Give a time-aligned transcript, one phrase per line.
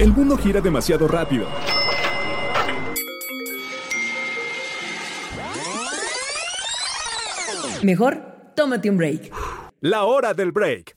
[0.00, 1.46] El mundo gira demasiado rápido.
[7.82, 8.22] Mejor,
[8.56, 9.30] tómate un break.
[9.82, 10.96] La hora del break.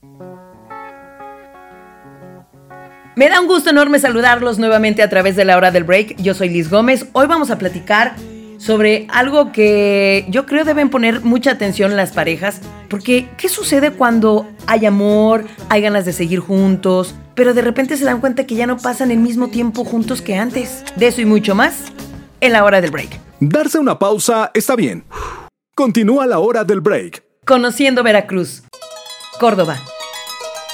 [3.18, 6.15] Me da un gusto enorme saludarlos nuevamente a través de la hora del break.
[6.22, 7.06] Yo soy Liz Gómez.
[7.12, 8.15] Hoy vamos a platicar
[8.58, 14.47] sobre algo que yo creo deben poner mucha atención las parejas, porque ¿qué sucede cuando
[14.65, 18.68] hay amor, hay ganas de seguir juntos, pero de repente se dan cuenta que ya
[18.68, 20.84] no pasan el mismo tiempo juntos que antes?
[20.95, 21.91] De eso y mucho más
[22.41, 23.20] en la hora del break.
[23.40, 25.03] Darse una pausa está bien.
[25.76, 27.23] Continúa la hora del break.
[27.45, 28.63] Conociendo Veracruz.
[29.40, 29.77] Córdoba.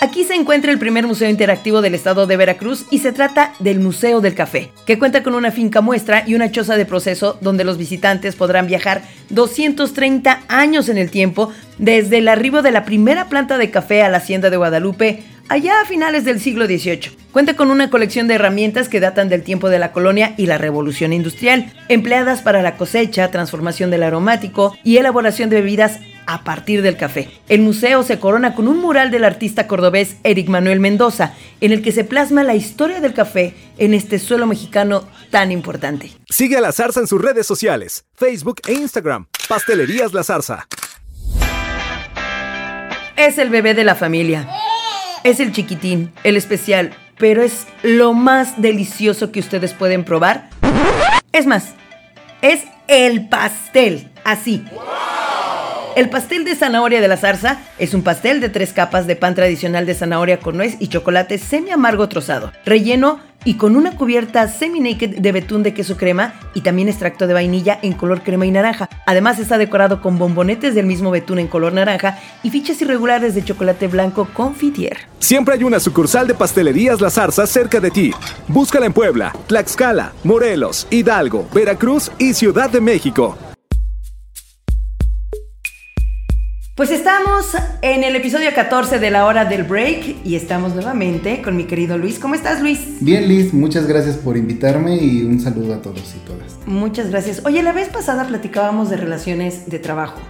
[0.01, 3.81] Aquí se encuentra el primer museo interactivo del estado de Veracruz y se trata del
[3.81, 7.65] Museo del Café, que cuenta con una finca muestra y una choza de proceso donde
[7.65, 13.27] los visitantes podrán viajar 230 años en el tiempo desde el arribo de la primera
[13.27, 17.11] planta de café a la hacienda de Guadalupe allá a finales del siglo XVIII.
[17.31, 20.57] Cuenta con una colección de herramientas que datan del tiempo de la colonia y la
[20.57, 26.83] revolución industrial, empleadas para la cosecha, transformación del aromático y elaboración de bebidas a partir
[26.83, 27.29] del café.
[27.49, 31.81] El museo se corona con un mural del artista cordobés Eric Manuel Mendoza, en el
[31.81, 36.11] que se plasma la historia del café en este suelo mexicano tan importante.
[36.29, 39.27] Sigue a La Zarza en sus redes sociales, Facebook e Instagram.
[39.47, 40.67] Pastelerías La Zarza.
[43.17, 44.47] Es el bebé de la familia.
[45.23, 50.49] Es el chiquitín, el especial, pero es lo más delicioso que ustedes pueden probar.
[51.33, 51.73] Es más,
[52.41, 54.63] es el pastel, así.
[55.95, 59.35] El pastel de zanahoria de la zarza es un pastel de tres capas de pan
[59.35, 64.47] tradicional de zanahoria con nuez y chocolate semi amargo trozado, relleno y con una cubierta
[64.47, 68.51] semi-naked de betún de queso crema y también extracto de vainilla en color crema y
[68.51, 68.89] naranja.
[69.05, 73.43] Además está decorado con bombonetes del mismo betún en color naranja y fichas irregulares de
[73.43, 74.97] chocolate blanco confitier.
[75.19, 78.11] Siempre hay una sucursal de pastelerías La Zarza cerca de ti.
[78.47, 83.37] Búscala en Puebla, Tlaxcala, Morelos, Hidalgo, Veracruz y Ciudad de México.
[86.79, 91.57] Pues estamos en el episodio 14 de la hora del break y estamos nuevamente con
[91.57, 92.19] mi querido Luis.
[92.19, 92.79] ¿Cómo estás, Luis?
[93.01, 96.57] Bien, Liz, muchas gracias por invitarme y un saludo a todos y todas.
[96.65, 97.41] Muchas gracias.
[97.43, 100.21] Oye, la vez pasada platicábamos de relaciones de trabajo.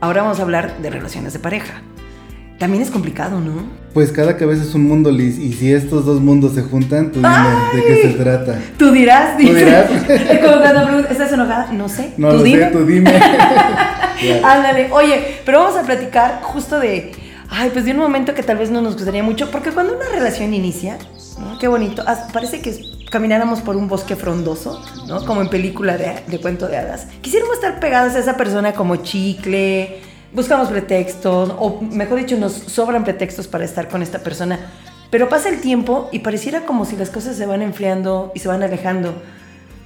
[0.00, 1.82] Ahora vamos a hablar de relaciones de pareja.
[2.58, 3.62] También es complicado, ¿no?
[3.94, 7.20] Pues cada cabeza es un mundo, Liz, y si estos dos mundos se juntan, tú
[7.20, 8.58] dime de qué se trata.
[8.76, 9.88] Tú dirás, ¿Tú dirás?
[11.10, 11.72] ¿Estás enojada?
[11.72, 12.12] No sé.
[12.16, 12.64] No ¿Tú lo dime?
[12.64, 13.12] sé, tú dime.
[14.44, 17.12] Ándale, oye, pero vamos a platicar justo de,
[17.48, 20.08] ay, pues de un momento que tal vez no nos gustaría mucho, porque cuando una
[20.08, 20.98] relación inicia,
[21.38, 21.58] ¿no?
[21.58, 22.74] qué bonito, parece que
[23.10, 25.24] camináramos por un bosque frondoso, ¿no?
[25.26, 27.08] Como en película de, de cuento de hadas.
[27.20, 30.00] Quisiéramos estar pegados a esa persona como chicle,
[30.32, 34.58] buscamos pretextos, o mejor dicho, nos sobran pretextos para estar con esta persona.
[35.10, 38.48] Pero pasa el tiempo y pareciera como si las cosas se van enfriando y se
[38.48, 39.14] van alejando.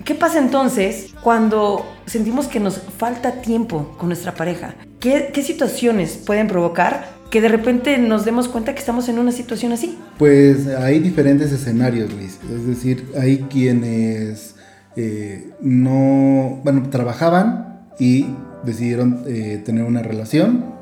[0.07, 4.77] ¿Qué pasa entonces cuando sentimos que nos falta tiempo con nuestra pareja?
[5.01, 9.33] ¿Qué, ¿Qué, situaciones pueden provocar que de repente nos demos cuenta que estamos en una
[9.33, 9.99] situación así?
[10.17, 12.39] Pues hay diferentes escenarios, Liz.
[12.55, 14.55] Es decir, hay quienes
[14.95, 18.27] eh, no, bueno, trabajaban y
[18.65, 20.76] decidieron eh, tener una relación.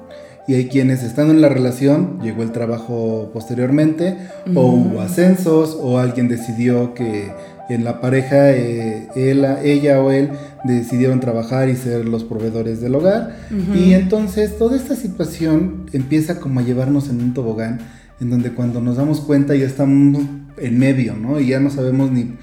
[0.47, 4.57] Y hay quienes estando en la relación, llegó el trabajo posteriormente, mm.
[4.57, 7.33] o hubo ascensos, o alguien decidió que
[7.69, 10.31] en la pareja, eh, él, ella o él
[10.65, 13.37] decidieron trabajar y ser los proveedores del hogar.
[13.51, 13.77] Uh -huh.
[13.77, 17.81] Y entonces toda esta situación empieza como a llevarnos en un tobogán,
[18.21, 20.23] en donde cuando nos damos cuenta ya estamos
[20.59, 21.41] en medio, ¿no?
[21.41, 22.35] Y ya no sabemos ni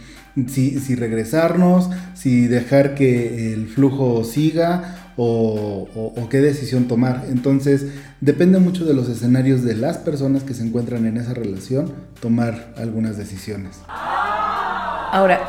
[0.47, 5.00] si, si regresarnos, si dejar que el flujo siga.
[5.17, 7.25] O, o, o, qué decisión tomar.
[7.29, 7.87] Entonces,
[8.21, 12.73] depende mucho de los escenarios de las personas que se encuentran en esa relación tomar
[12.77, 13.79] algunas decisiones.
[13.87, 15.41] Ahora,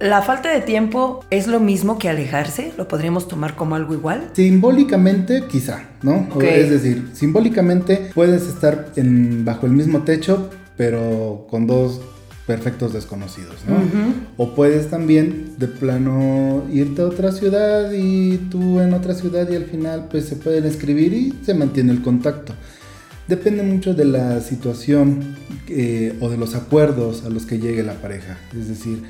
[0.00, 2.72] ¿la falta de tiempo es lo mismo que alejarse?
[2.76, 4.30] ¿Lo podríamos tomar como algo igual?
[4.32, 6.26] Simbólicamente, quizá, ¿no?
[6.34, 6.60] Okay.
[6.60, 12.00] Es decir, simbólicamente puedes estar en, bajo el mismo techo, pero con dos
[12.46, 13.74] perfectos desconocidos, ¿no?
[13.74, 14.12] Uh -huh.
[14.36, 19.56] O puedes también de plano irte a otra ciudad y tú en otra ciudad y
[19.56, 22.54] al final pues se pueden escribir y se mantiene el contacto.
[23.28, 25.36] Depende mucho de la situación
[25.68, 28.38] eh, o de los acuerdos a los que llegue la pareja.
[28.56, 29.02] Es decir,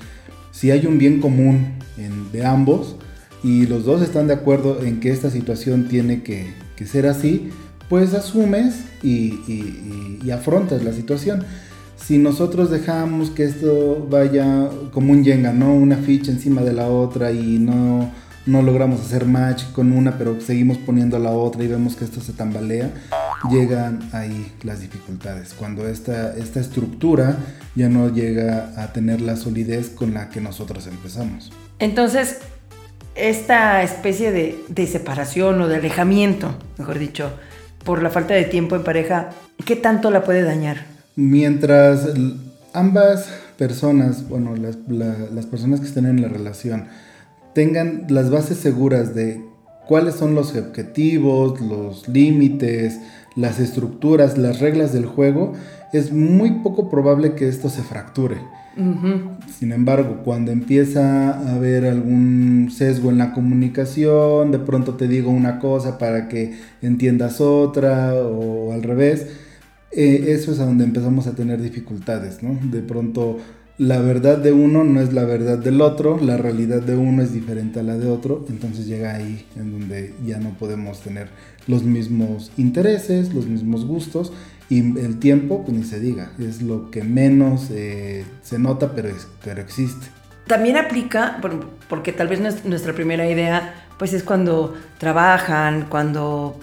[0.52, 2.96] si hay un bien común en, de ambos
[3.44, 6.46] y los dos están de acuerdo en que esta situación tiene que,
[6.76, 7.50] que ser así,
[7.90, 11.44] pues asumes y, y, y, afrontas la situación.
[11.96, 15.74] Si nosotros dejamos que esto vaya como un yenga, ¿no?
[15.74, 18.12] Una ficha encima de la otra y no,
[18.46, 22.20] no logramos hacer match con una, pero seguimos poniendo la otra y vemos que esto
[22.20, 22.90] se tambalea,
[23.50, 27.36] llegan ahí las dificultades, cuando esta, esta estructura
[27.74, 31.52] ya no llega a tener la solidez con la que nosotros empezamos.
[31.80, 32.38] Entonces,
[33.16, 37.32] esta especie de, de separación o de alejamiento, mejor dicho,
[37.84, 39.30] por la falta de tiempo en pareja,
[39.64, 40.95] ¿qué tanto la puede dañar?
[41.16, 42.08] Mientras
[42.74, 44.76] ambas personas, bueno, las,
[45.32, 46.84] las personas que estén en la relación,
[47.54, 49.42] tengan las bases seguras de
[49.88, 53.00] cuáles son los objetivos, los límites,
[53.34, 55.54] las estructuras, las reglas del juego,
[55.92, 58.36] es muy poco probable que esto se fracture.
[59.58, 65.30] Sin embargo, cuando empieza a haber algún sesgo en la comunicación, de pronto te digo
[65.30, 69.28] una cosa para que entiendas otra o al revés,
[69.92, 72.58] eh, eso es a donde empezamos a tener dificultades, ¿no?
[72.70, 73.38] De pronto
[73.78, 77.34] la verdad de uno no es la verdad del otro, la realidad de uno es
[77.34, 81.28] diferente a la de otro, entonces llega ahí en donde ya no podemos tener
[81.66, 84.32] los mismos intereses, los mismos gustos
[84.70, 89.08] y el tiempo, pues ni se diga, es lo que menos eh, se nota, pero,
[89.08, 90.06] es, pero existe.
[90.46, 91.40] También aplica,
[91.88, 96.58] porque tal vez nuestra primera idea, pues es cuando trabajan, cuando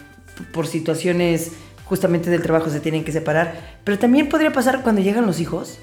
[0.51, 1.51] por situaciones
[1.85, 3.53] justamente del trabajo se tienen que separar,
[3.83, 5.79] pero también podría pasar cuando llegan los hijos.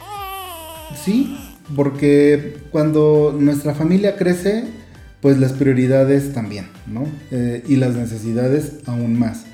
[1.05, 1.37] Sí,
[1.76, 4.64] porque cuando nuestra familia crece,
[5.20, 7.06] pues las prioridades también, ¿no?
[7.31, 9.44] Eh, y las necesidades aún más.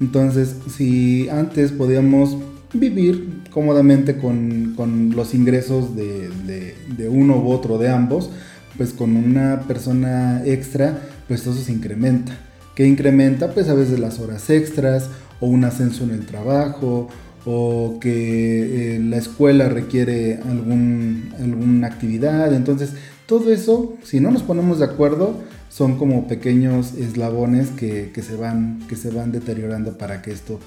[0.00, 2.36] Entonces, si antes podíamos
[2.72, 4.74] vivir cómodamente con,
[5.14, 8.30] los ingresos de, uno u otro de ambos,
[8.76, 12.36] pues con una persona extra, pues eso se incrementa.
[12.74, 13.52] ¿Qué incrementa?
[13.52, 15.08] Pues a veces las horas extras
[15.40, 17.08] o un ascenso en el trabajo
[17.44, 22.52] o que eh, la escuela requiere algún, alguna actividad.
[22.52, 22.94] Entonces,
[23.26, 28.80] todo eso, si no nos ponemos de acuerdo, son como pequeños eslabones que, se, van,
[28.88, 30.58] que se van deteriorando para que esto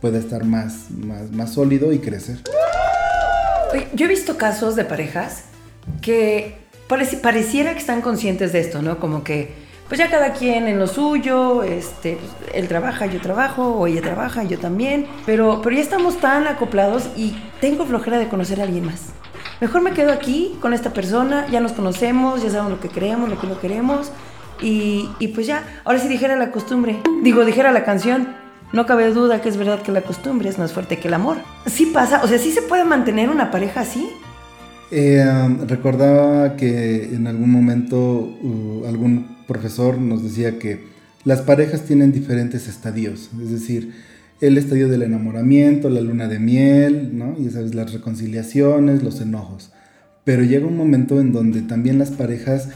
[0.00, 0.90] pueda estar más,
[1.32, 2.38] más, sólido y crecer.
[3.94, 5.44] Yo he visto casos de parejas
[6.00, 9.00] que pareciera que están conscientes de esto, ¿no?
[9.00, 12.18] Como que pues ya cada quien en lo suyo, este,
[12.52, 17.08] él trabaja, yo trabajo, o ella trabaja, yo también, pero, pero ya estamos tan acoplados
[17.16, 19.06] y tengo flojera de conocer a alguien más.
[19.60, 23.28] Mejor me quedo aquí con esta persona, ya nos conocemos, ya sabemos lo que queremos,
[23.30, 24.12] lo que no queremos,
[24.60, 28.28] y, y pues ya, ahora sí dijera la costumbre, digo, dijera la canción,
[28.72, 31.38] no cabe duda que es verdad que la costumbre es más fuerte que el amor.
[31.64, 34.10] Sí pasa, o sea, sí se puede mantener una pareja así.
[34.90, 35.24] Eh,
[35.66, 40.84] recordaba que en algún momento uh, algún profesor nos decía que
[41.24, 43.92] las parejas tienen diferentes estadios, es decir,
[44.40, 47.34] el estadio del enamoramiento, la luna de miel, ¿no?
[47.36, 49.72] Y sabes, las reconciliaciones, los enojos.
[50.22, 52.68] Pero llega un momento en donde también las parejas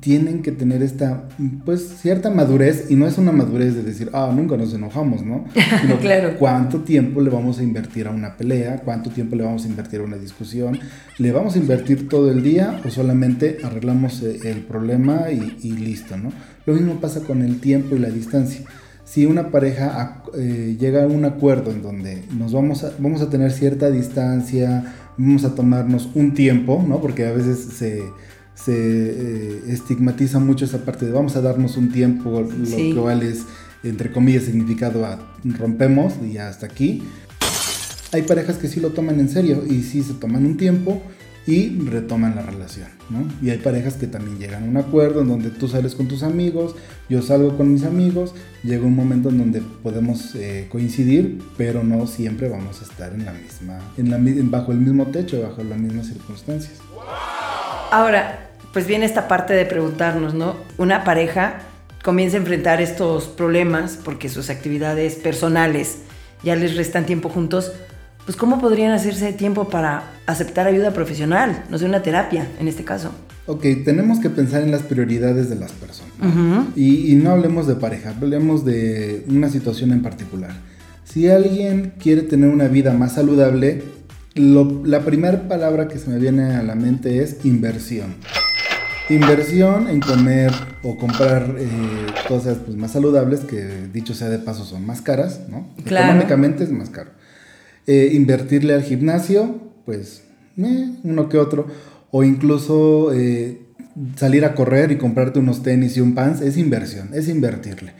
[0.00, 1.28] tienen que tener esta,
[1.64, 5.44] pues, cierta madurez, y no es una madurez de decir, ah, nunca nos enojamos, ¿no?
[6.00, 6.36] claro.
[6.38, 10.00] cuánto tiempo le vamos a invertir a una pelea, cuánto tiempo le vamos a invertir
[10.00, 10.78] a una discusión,
[11.18, 16.16] le vamos a invertir todo el día o solamente arreglamos eh, el problema y, listo,
[16.16, 16.32] ¿no?
[16.64, 18.62] Lo mismo pasa con el tiempo y la distancia.
[19.04, 23.30] Si una pareja eh, llega a un acuerdo en donde nos vamos a, vamos a
[23.30, 27.00] tener cierta distancia, vamos a tomarnos un tiempo, ¿no?
[27.00, 28.02] Porque a veces se
[28.56, 33.44] se eh, estigmatiza mucho esa parte de vamos a darnos un tiempo, lo cual es,
[33.84, 37.02] entre comillas, significado a rompemos y hasta aquí.
[38.12, 41.02] Hay parejas que sí lo toman en serio y sí se toman un tiempo
[41.46, 43.24] y retoman la relación, ¿no?
[43.40, 46.24] Y hay parejas que también llegan a un acuerdo en donde tú sales con tus
[46.24, 46.74] amigos,
[47.08, 48.34] yo salgo con mis amigos,
[48.64, 53.24] llega un momento en donde podemos eh, coincidir, pero no siempre vamos a estar en
[53.24, 54.18] la misma, en la,
[54.50, 56.78] bajo el mismo techo, bajo las mismas circunstancias.
[57.92, 60.56] Ahora, pues viene esta parte de preguntarnos, ¿no?
[60.78, 61.60] Una pareja
[62.02, 65.98] comienza a enfrentar estos problemas porque sus actividades personales
[66.42, 67.72] ya les restan tiempo juntos,
[68.24, 71.64] pues ¿cómo podrían hacerse tiempo para aceptar ayuda profesional?
[71.70, 73.12] No sé, una terapia en este caso.
[73.46, 76.12] Ok, tenemos que pensar en las prioridades de las personas.
[76.74, 80.50] y, no hablemos de pareja, hablemos de una situación en particular.
[81.04, 83.82] Si alguien quiere tener una vida más saludable,
[84.36, 88.14] la primera palabra que se me viene a la mente es inversión.
[89.08, 90.52] Inversión en comer
[90.82, 91.68] o comprar eh,
[92.28, 95.68] cosas pues, más saludables, que dicho sea de paso son más caras, ¿no?
[95.78, 97.10] Económicamente es más caro.
[97.86, 100.24] Eh, invertirle al gimnasio, pues
[100.58, 101.66] eh, uno que otro.
[102.10, 103.12] O incluso
[104.16, 107.92] salir a correr y comprarte unos tenis y un pants, es inversión, es invertirle.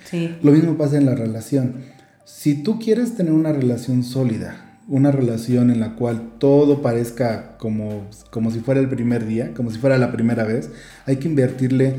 [0.42, 1.76] Lo mismo pasa en la relación.
[2.24, 8.06] Si tú quieres tener una relación sólida, una relación en la cual todo parezca como,
[8.30, 10.70] como si fuera el primer día, como si fuera la primera vez,
[11.06, 11.96] hay que invertirle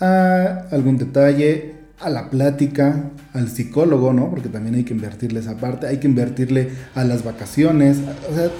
[0.00, 4.30] a algún detalle, a la plática, al psicólogo, ¿no?
[4.30, 7.98] Porque también hay que invertirle esa parte, hay que invertirle a las vacaciones,
[8.30, 8.50] o sea,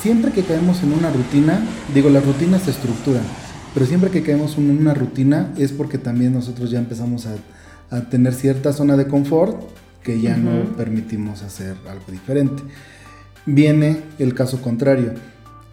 [0.00, 1.60] siempre que caemos en una rutina,
[1.94, 3.22] digo, las rutinas se estructuran,
[3.74, 7.36] pero siempre que caemos en una rutina es porque también nosotros ya empezamos a,
[8.08, 9.60] tener cierta zona de confort
[10.02, 12.62] que ya no permitimos hacer algo diferente.
[13.46, 15.14] Viene el caso contrario.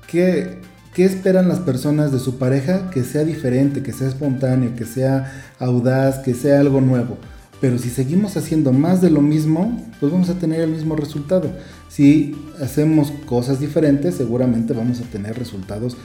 [0.07, 0.59] ¿Qué,
[0.93, 2.89] ¿Qué esperan las personas de su pareja?
[2.89, 7.17] Que sea diferente, que sea espontáneo, que sea audaz, que sea algo nuevo.
[7.61, 11.51] Pero si seguimos haciendo más de lo mismo, pues vamos a tener el mismo resultado.
[11.89, 15.97] Si hacemos cosas diferentes, seguramente vamos a tener resultados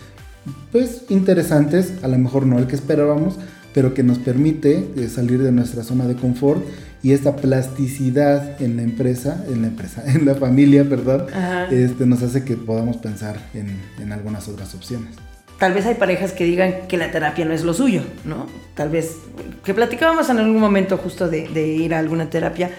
[0.72, 3.36] pues interesantes, a lo mejor no el que esperábamos,
[3.74, 6.64] pero que nos permite eh, salir de nuestra zona de confort
[7.02, 11.26] y esta plasticidad en la empresa, en la empresa, en la familia, perdón,
[11.70, 15.16] este, nos hace que podamos pensar en, en algunas otras opciones
[15.58, 18.46] tal vez hay parejas que digan que la terapia no es lo suyo, ¿no?
[18.74, 19.16] Tal vez,
[19.64, 22.70] que platicábamos en algún momento justo de, ir a alguna terapia,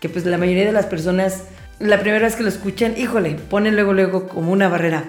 [0.00, 1.44] que pues la mayoría de las personas,
[1.78, 5.04] la primera vez que lo escuchan, híjole, ponen luego, luego como una barrera.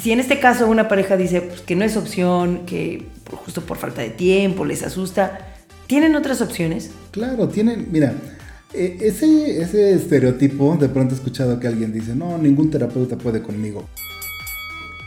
[0.00, 3.78] Si en este caso una pareja dice pues, que no es opción, que justo por
[3.78, 6.90] falta de tiempo les asusta, ¿tienen otras opciones?
[7.10, 8.14] Claro, tienen, mira,
[8.74, 13.42] e, ese, ese estereotipo, de pronto he escuchado que alguien dice, no, ningún terapeuta puede
[13.42, 13.86] conmigo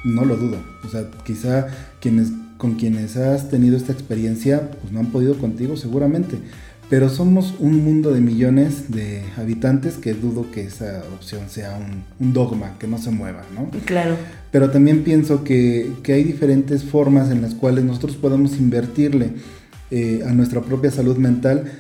[0.04, 0.58] no lo dudo.
[0.86, 1.68] O sea, quizá
[2.00, 6.38] quienes, con quienes has tenido esta experiencia, pues no han podido contigo seguramente.
[6.90, 12.34] Pero somos un mundo de millones de habitantes que dudo que esa opción sea un,
[12.34, 13.70] dogma, que no se mueva, ¿no?
[13.86, 14.16] Claro.
[14.52, 19.34] Pero también pienso que, hay diferentes formas en las cuales nosotros podemos invertirle
[19.92, 21.72] eh, a nuestra propia salud mental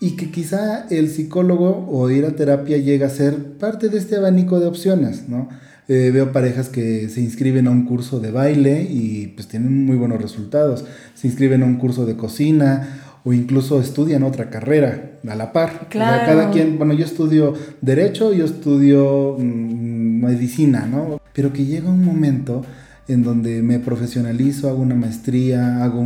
[0.00, 4.16] y que quizá el psicólogo o ir a terapia llega a ser parte de este
[4.16, 5.48] abanico de opciones, ¿no?
[5.86, 9.96] Eh, veo parejas que se inscriben a un curso de baile y pues tienen muy
[9.96, 10.84] buenos resultados.
[11.14, 15.88] Se inscriben a un curso de cocina o incluso estudian otra carrera a la par.
[15.90, 16.26] Claro.
[16.26, 21.20] cada quien, bueno, yo estudio derecho, yo estudio mm, medicina, ¿no?
[21.32, 22.62] Pero que llega un momento
[23.08, 26.04] en donde me profesionalizo, hago una maestría, hago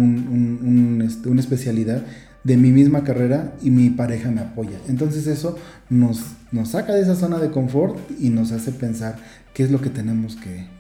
[1.04, 2.02] este, una especialidad
[2.44, 4.78] de mi misma carrera y mi pareja me apoya.
[4.88, 5.58] Entonces eso
[5.88, 6.20] nos,
[6.52, 9.16] nos saca de esa zona de confort y nos hace pensar
[9.54, 10.72] qué es lo que tenemos que,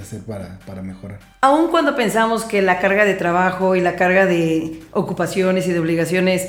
[0.00, 1.20] hacer para, para, mejorar.
[1.42, 5.78] Aun cuando pensamos que la carga de trabajo y la carga de ocupaciones y de
[5.78, 6.48] obligaciones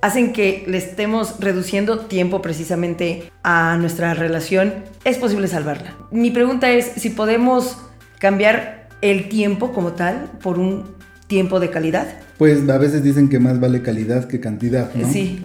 [0.00, 5.94] hacen que le estemos reduciendo tiempo precisamente a nuestra relación, es posible salvarla.
[6.10, 7.78] Mi pregunta es si podemos
[8.18, 10.97] cambiar el tiempo como tal por un
[11.28, 12.08] tiempo de calidad.
[12.36, 15.08] Pues a veces dicen que más vale calidad que cantidad, ¿no?
[15.12, 15.44] Sí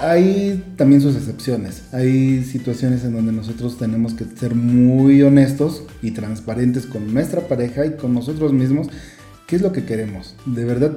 [0.00, 1.82] hay también sus excepciones.
[1.92, 7.86] Hay situaciones en donde nosotros tenemos que ser muy honestos y transparentes con nuestra pareja
[7.86, 8.88] y con nosotros mismos.
[9.46, 10.34] ¿Qué es lo que queremos?
[10.44, 10.96] De verdad,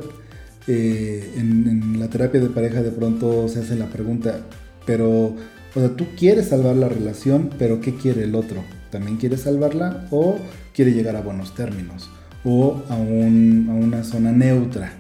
[0.68, 4.42] eh, en, la terapia de pareja de pronto se hace la pregunta,
[4.86, 8.64] pero, o sea, tú quieres salvar la relación, pero ¿qué quiere el otro?
[8.92, 10.38] ¿También quiere salvarla o
[10.74, 12.10] quiere llegar a buenos términos?
[12.44, 14.94] O a, una zona neutra.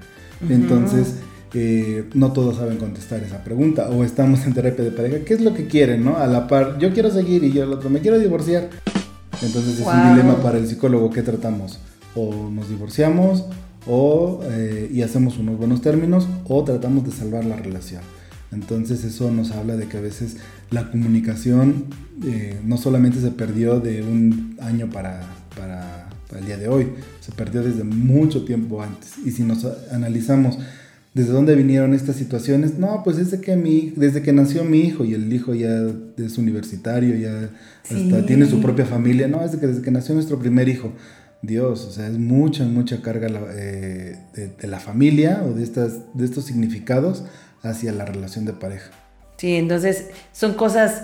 [0.49, 1.15] Entonces,
[2.13, 5.53] no todos saben contestar esa pregunta o estamos en terapia de pareja, ¿qué es lo
[5.53, 6.17] que quieren, no?
[6.17, 8.69] A la par, yo quiero seguir y yo el otro, me quiero divorciar.
[9.41, 11.79] Entonces es un dilema para el psicólogo, ¿qué tratamos?
[12.13, 13.45] O nos divorciamos
[13.87, 18.01] o, eh, y hacemos unos buenos términos o tratamos de salvar la relación.
[18.51, 20.37] Entonces eso nos habla de que a veces
[20.71, 21.85] la comunicación
[22.25, 25.21] eh, no solamente se perdió de un año para,
[25.55, 26.87] para, el día de hoy,
[27.21, 29.13] se perdió desde mucho tiempo antes.
[29.25, 30.57] Y si nos analizamos
[31.13, 32.77] ¿Desde dónde vinieron estas situaciones?
[32.77, 36.37] No, pues desde que, mi, desde que nació mi hijo y el hijo ya es
[36.37, 37.49] universitario, ya
[38.27, 39.27] tiene su propia familia.
[39.27, 40.93] No, desde que, desde que nació nuestro primer hijo.
[41.41, 46.25] Dios, o sea, es mucha, mucha carga eh, de, la familia o de, estas, de
[46.25, 47.23] estos significados
[47.63, 48.91] hacia la relación de pareja.
[49.37, 51.03] Sí, entonces son cosas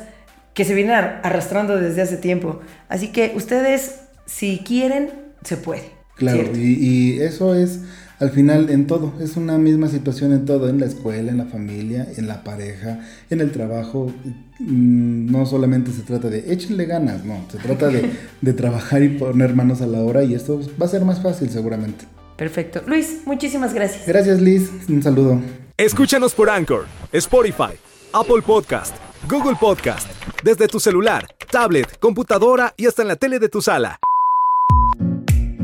[0.54, 2.60] que se vienen arrastrando desde hace tiempo.
[2.90, 5.10] Así que ustedes, si quieren,
[5.44, 5.92] se puede.
[6.16, 7.82] Claro, y, y eso es
[8.20, 11.46] al final en todo, es una misma situación en todo, en la escuela, en la
[11.46, 14.12] familia, en la pareja, en el trabajo.
[14.60, 18.10] Mm, no solamente se trata de échenle ganas, no, se trata de,
[18.42, 21.50] de trabajar y poner manos a la obra y esto va a ser más fácil
[21.50, 22.06] seguramente.
[22.38, 22.82] Perfecto.
[22.86, 24.08] Luis, muchísimas gracias.
[24.08, 25.42] Gracias Liz, un saludo.
[25.78, 27.74] Escúchanos por Anchor, Spotify,
[28.14, 28.96] Apple Podcast,
[29.30, 30.08] Google Podcast,
[30.44, 34.00] desde tu celular, tablet, computadora y hasta en la tele de tu sala.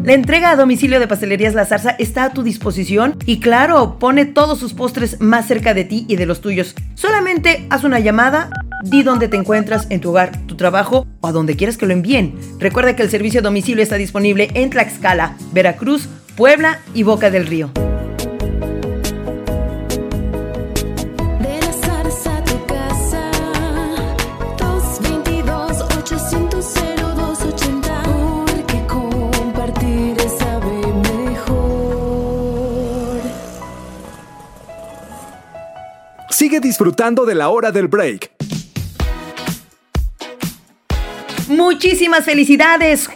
[0.03, 4.25] La entrega a domicilio de Pastelerías La Zarza está a tu disposición y claro, pone
[4.25, 6.74] todos sus postres más cerca de ti y de los tuyos.
[6.96, 8.50] Solamente haz una llamada,
[8.84, 11.93] di dónde te encuentras en tu hogar, tu trabajo o a donde quieras que lo
[11.93, 12.34] envíen.
[12.58, 17.46] Recuerda que el servicio a domicilio está disponible en Tlaxcala, Veracruz, Puebla y Boca del
[17.46, 17.70] Río.
[36.51, 38.29] Sigue disfrutando de la hora del break.
[41.48, 43.10] Muchísimas felicidades.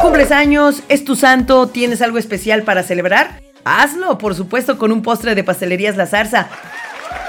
[0.00, 3.42] Cumples años, es tu santo, ¿tienes algo especial para celebrar?
[3.66, 6.48] Hazlo, por supuesto, con un postre de pastelerías La Zarza.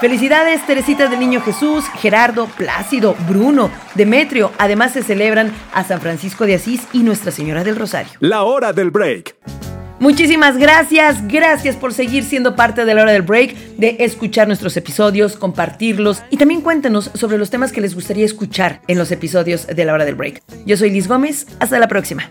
[0.00, 4.50] Felicidades, Teresita del Niño Jesús, Gerardo, Plácido, Bruno, Demetrio.
[4.56, 8.12] Además se celebran a San Francisco de Asís y Nuestra Señora del Rosario.
[8.20, 9.36] La hora del break.
[9.98, 14.76] Muchísimas gracias, gracias por seguir siendo parte de la hora del break, de escuchar nuestros
[14.76, 19.66] episodios, compartirlos y también cuéntenos sobre los temas que les gustaría escuchar en los episodios
[19.66, 20.42] de la hora del break.
[20.66, 22.30] Yo soy Liz Gómez, hasta la próxima.